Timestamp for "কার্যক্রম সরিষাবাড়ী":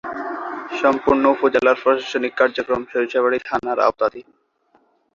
2.37-3.39